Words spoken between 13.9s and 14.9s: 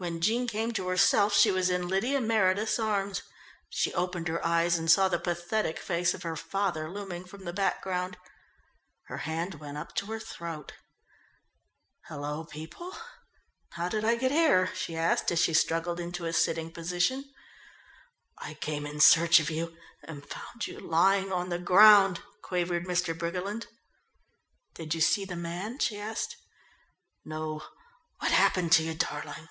I get here?"